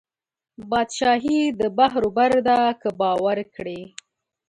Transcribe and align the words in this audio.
بادشاهي 0.69 1.39
د 1.59 1.61
بحر 1.77 2.01
وبر 2.09 2.31
ده 2.47 2.59
که 2.81 2.89
باور 3.01 3.37
کړې 3.55 3.81